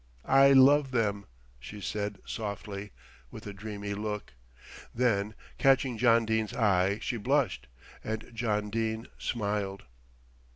[0.25, 1.27] "I love them,"
[1.59, 2.89] she said softly,
[3.29, 4.33] with a dreamy look.
[4.95, 7.67] Then catching John Dene's eye she blushed,
[8.03, 9.83] and John Dene smiled.